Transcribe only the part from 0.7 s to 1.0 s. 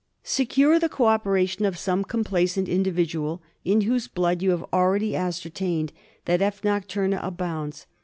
the